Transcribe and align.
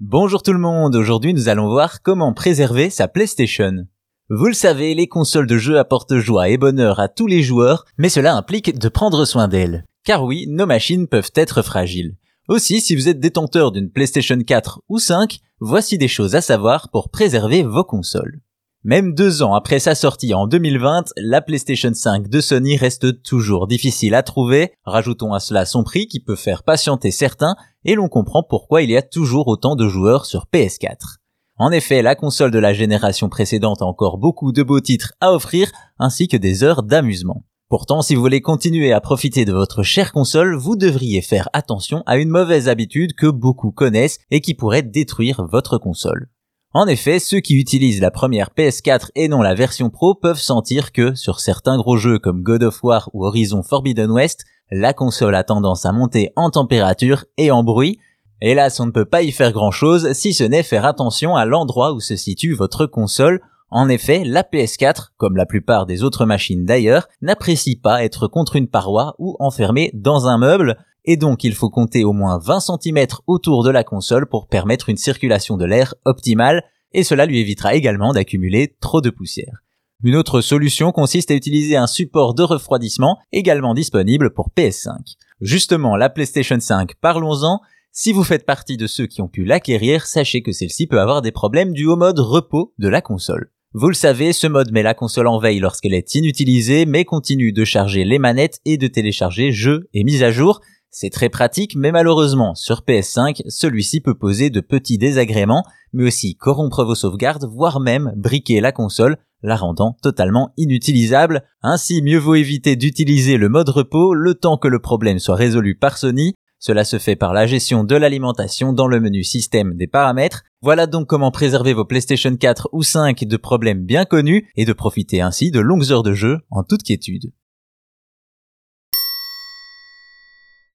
Bonjour 0.00 0.44
tout 0.44 0.52
le 0.52 0.60
monde, 0.60 0.94
aujourd'hui 0.94 1.34
nous 1.34 1.48
allons 1.48 1.66
voir 1.66 2.02
comment 2.02 2.32
préserver 2.32 2.88
sa 2.88 3.08
PlayStation. 3.08 3.88
Vous 4.30 4.46
le 4.46 4.52
savez, 4.52 4.94
les 4.94 5.08
consoles 5.08 5.48
de 5.48 5.58
jeux 5.58 5.76
apportent 5.76 6.18
joie 6.18 6.50
et 6.50 6.56
bonheur 6.56 7.00
à 7.00 7.08
tous 7.08 7.26
les 7.26 7.42
joueurs, 7.42 7.84
mais 7.96 8.08
cela 8.08 8.36
implique 8.36 8.78
de 8.78 8.88
prendre 8.88 9.24
soin 9.24 9.48
d'elles. 9.48 9.84
Car 10.04 10.22
oui, 10.22 10.46
nos 10.48 10.66
machines 10.66 11.08
peuvent 11.08 11.32
être 11.34 11.62
fragiles. 11.62 12.14
Aussi, 12.46 12.80
si 12.80 12.94
vous 12.94 13.08
êtes 13.08 13.18
détenteur 13.18 13.72
d'une 13.72 13.90
PlayStation 13.90 14.38
4 14.38 14.82
ou 14.88 15.00
5, 15.00 15.40
voici 15.58 15.98
des 15.98 16.06
choses 16.06 16.36
à 16.36 16.42
savoir 16.42 16.90
pour 16.92 17.10
préserver 17.10 17.64
vos 17.64 17.82
consoles. 17.82 18.38
Même 18.84 19.12
deux 19.12 19.42
ans 19.42 19.54
après 19.54 19.80
sa 19.80 19.96
sortie 19.96 20.34
en 20.34 20.46
2020, 20.46 21.12
la 21.16 21.40
PlayStation 21.40 21.92
5 21.92 22.28
de 22.28 22.40
Sony 22.40 22.76
reste 22.76 23.22
toujours 23.24 23.66
difficile 23.66 24.14
à 24.14 24.22
trouver. 24.22 24.72
Rajoutons 24.84 25.32
à 25.32 25.40
cela 25.40 25.66
son 25.66 25.82
prix 25.82 26.06
qui 26.06 26.20
peut 26.20 26.36
faire 26.36 26.62
patienter 26.62 27.10
certains 27.10 27.56
et 27.84 27.96
l'on 27.96 28.08
comprend 28.08 28.44
pourquoi 28.48 28.82
il 28.82 28.90
y 28.90 28.96
a 28.96 29.02
toujours 29.02 29.48
autant 29.48 29.74
de 29.74 29.88
joueurs 29.88 30.26
sur 30.26 30.46
PS4. 30.54 31.16
En 31.56 31.72
effet, 31.72 32.02
la 32.02 32.14
console 32.14 32.52
de 32.52 32.60
la 32.60 32.72
génération 32.72 33.28
précédente 33.28 33.82
a 33.82 33.84
encore 33.84 34.16
beaucoup 34.16 34.52
de 34.52 34.62
beaux 34.62 34.80
titres 34.80 35.12
à 35.20 35.32
offrir 35.32 35.72
ainsi 35.98 36.28
que 36.28 36.36
des 36.36 36.62
heures 36.62 36.84
d'amusement. 36.84 37.44
Pourtant, 37.68 38.00
si 38.00 38.14
vous 38.14 38.22
voulez 38.22 38.40
continuer 38.40 38.92
à 38.92 39.00
profiter 39.00 39.44
de 39.44 39.52
votre 39.52 39.82
chère 39.82 40.12
console, 40.12 40.54
vous 40.54 40.76
devriez 40.76 41.20
faire 41.20 41.48
attention 41.52 42.04
à 42.06 42.16
une 42.16 42.30
mauvaise 42.30 42.68
habitude 42.68 43.14
que 43.14 43.26
beaucoup 43.26 43.72
connaissent 43.72 44.20
et 44.30 44.40
qui 44.40 44.54
pourrait 44.54 44.84
détruire 44.84 45.44
votre 45.50 45.78
console. 45.78 46.28
En 46.74 46.86
effet, 46.86 47.18
ceux 47.18 47.40
qui 47.40 47.54
utilisent 47.54 48.02
la 48.02 48.10
première 48.10 48.50
PS4 48.50 49.08
et 49.14 49.28
non 49.28 49.40
la 49.40 49.54
version 49.54 49.88
Pro 49.88 50.14
peuvent 50.14 50.40
sentir 50.40 50.92
que, 50.92 51.14
sur 51.14 51.40
certains 51.40 51.78
gros 51.78 51.96
jeux 51.96 52.18
comme 52.18 52.42
God 52.42 52.62
of 52.62 52.84
War 52.84 53.08
ou 53.14 53.24
Horizon 53.24 53.62
Forbidden 53.62 54.10
West, 54.10 54.44
la 54.70 54.92
console 54.92 55.34
a 55.34 55.44
tendance 55.44 55.86
à 55.86 55.92
monter 55.92 56.30
en 56.36 56.50
température 56.50 57.24
et 57.38 57.50
en 57.50 57.64
bruit. 57.64 57.98
Hélas, 58.42 58.78
on 58.80 58.86
ne 58.86 58.90
peut 58.90 59.06
pas 59.06 59.22
y 59.22 59.32
faire 59.32 59.52
grand 59.52 59.70
chose 59.70 60.12
si 60.12 60.34
ce 60.34 60.44
n'est 60.44 60.62
faire 60.62 60.84
attention 60.84 61.36
à 61.36 61.46
l'endroit 61.46 61.94
où 61.94 62.00
se 62.00 62.16
situe 62.16 62.52
votre 62.52 62.84
console. 62.84 63.40
En 63.70 63.88
effet, 63.88 64.22
la 64.24 64.42
PS4, 64.42 65.08
comme 65.16 65.36
la 65.36 65.46
plupart 65.46 65.86
des 65.86 66.02
autres 66.02 66.26
machines 66.26 66.66
d'ailleurs, 66.66 67.08
n'apprécie 67.22 67.76
pas 67.76 68.04
être 68.04 68.28
contre 68.28 68.56
une 68.56 68.68
paroi 68.68 69.14
ou 69.18 69.36
enfermée 69.40 69.90
dans 69.94 70.26
un 70.26 70.36
meuble, 70.36 70.76
et 71.08 71.16
donc 71.16 71.42
il 71.42 71.54
faut 71.54 71.70
compter 71.70 72.04
au 72.04 72.12
moins 72.12 72.38
20 72.38 72.60
cm 72.60 73.06
autour 73.26 73.64
de 73.64 73.70
la 73.70 73.82
console 73.82 74.26
pour 74.26 74.46
permettre 74.46 74.90
une 74.90 74.98
circulation 74.98 75.56
de 75.56 75.64
l'air 75.64 75.94
optimale, 76.04 76.62
et 76.92 77.02
cela 77.02 77.24
lui 77.24 77.40
évitera 77.40 77.74
également 77.74 78.12
d'accumuler 78.12 78.76
trop 78.78 79.00
de 79.00 79.08
poussière. 79.08 79.64
Une 80.04 80.16
autre 80.16 80.42
solution 80.42 80.92
consiste 80.92 81.30
à 81.30 81.34
utiliser 81.34 81.76
un 81.76 81.86
support 81.86 82.34
de 82.34 82.42
refroidissement 82.42 83.18
également 83.32 83.72
disponible 83.72 84.34
pour 84.34 84.50
PS5. 84.54 84.98
Justement, 85.40 85.96
la 85.96 86.10
PlayStation 86.10 86.60
5, 86.60 86.96
parlons-en. 87.00 87.60
Si 87.90 88.12
vous 88.12 88.22
faites 88.22 88.44
partie 88.44 88.76
de 88.76 88.86
ceux 88.86 89.06
qui 89.06 89.22
ont 89.22 89.28
pu 89.28 89.46
l'acquérir, 89.46 90.04
sachez 90.04 90.42
que 90.42 90.52
celle-ci 90.52 90.86
peut 90.86 91.00
avoir 91.00 91.22
des 91.22 91.32
problèmes 91.32 91.72
dus 91.72 91.86
au 91.86 91.96
mode 91.96 92.18
repos 92.18 92.74
de 92.78 92.88
la 92.88 93.00
console. 93.00 93.50
Vous 93.72 93.88
le 93.88 93.94
savez, 93.94 94.34
ce 94.34 94.46
mode 94.46 94.72
met 94.72 94.82
la 94.82 94.94
console 94.94 95.26
en 95.26 95.38
veille 95.38 95.58
lorsqu'elle 95.58 95.94
est 95.94 96.14
inutilisée, 96.14 96.84
mais 96.84 97.06
continue 97.06 97.52
de 97.52 97.64
charger 97.64 98.04
les 98.04 98.18
manettes 98.18 98.60
et 98.66 98.76
de 98.76 98.88
télécharger 98.88 99.52
jeux 99.52 99.88
et 99.94 100.04
mises 100.04 100.22
à 100.22 100.30
jour, 100.30 100.60
c'est 100.90 101.10
très 101.10 101.28
pratique, 101.28 101.76
mais 101.76 101.92
malheureusement, 101.92 102.54
sur 102.54 102.80
PS5, 102.80 103.42
celui-ci 103.48 104.00
peut 104.00 104.16
poser 104.16 104.50
de 104.50 104.60
petits 104.60 104.98
désagréments, 104.98 105.64
mais 105.92 106.04
aussi 106.04 106.34
corrompre 106.34 106.84
vos 106.84 106.94
sauvegardes, 106.94 107.44
voire 107.44 107.80
même 107.80 108.12
briquer 108.16 108.60
la 108.60 108.72
console, 108.72 109.18
la 109.42 109.56
rendant 109.56 109.96
totalement 110.02 110.52
inutilisable. 110.56 111.44
Ainsi, 111.62 112.02
mieux 112.02 112.18
vaut 112.18 112.34
éviter 112.34 112.74
d'utiliser 112.74 113.36
le 113.36 113.48
mode 113.48 113.68
repos 113.68 114.14
le 114.14 114.34
temps 114.34 114.56
que 114.56 114.68
le 114.68 114.80
problème 114.80 115.18
soit 115.18 115.36
résolu 115.36 115.76
par 115.76 115.98
Sony. 115.98 116.34
Cela 116.58 116.84
se 116.84 116.98
fait 116.98 117.14
par 117.14 117.32
la 117.32 117.46
gestion 117.46 117.84
de 117.84 117.94
l'alimentation 117.94 118.72
dans 118.72 118.88
le 118.88 118.98
menu 118.98 119.22
système 119.22 119.74
des 119.74 119.86
paramètres. 119.86 120.42
Voilà 120.60 120.88
donc 120.88 121.06
comment 121.06 121.30
préserver 121.30 121.72
vos 121.72 121.84
PlayStation 121.84 122.34
4 122.34 122.70
ou 122.72 122.82
5 122.82 123.24
de 123.24 123.36
problèmes 123.36 123.84
bien 123.84 124.04
connus 124.04 124.50
et 124.56 124.64
de 124.64 124.72
profiter 124.72 125.20
ainsi 125.20 125.52
de 125.52 125.60
longues 125.60 125.92
heures 125.92 126.02
de 126.02 126.14
jeu 126.14 126.38
en 126.50 126.64
toute 126.64 126.82
quiétude. 126.82 127.30